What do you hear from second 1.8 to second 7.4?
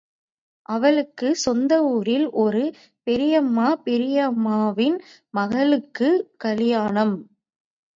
ஊரில் ஒரு பெரியம்மா, பெரியம்மாவின் மகளுக்குக் கலியாணம்.